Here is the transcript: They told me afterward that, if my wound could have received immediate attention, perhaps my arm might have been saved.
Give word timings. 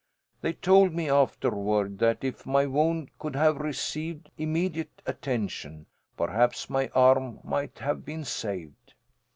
They 0.41 0.53
told 0.53 0.93
me 0.95 1.11
afterward 1.11 1.99
that, 1.99 2.23
if 2.23 2.43
my 2.47 2.65
wound 2.65 3.11
could 3.19 3.35
have 3.35 3.57
received 3.57 4.31
immediate 4.35 4.99
attention, 5.05 5.85
perhaps 6.17 6.71
my 6.71 6.87
arm 6.95 7.39
might 7.43 7.77
have 7.77 8.03
been 8.03 8.23
saved. 8.25 8.95